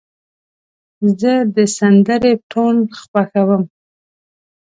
[1.19, 3.63] زه د سندرې ټون خوښوم.